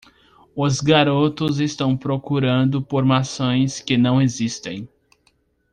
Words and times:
Os 0.55 0.79
garotos 0.81 1.59
estão 1.59 1.95
procurando 1.95 2.81
por 2.81 3.05
maçãs 3.05 3.79
que 3.81 3.97
não 3.99 4.19
existem. 4.19 4.89